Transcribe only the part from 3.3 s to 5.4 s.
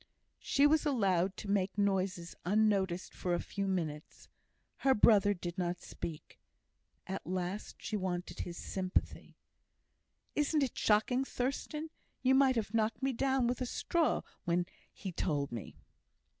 a few minutes. Her brother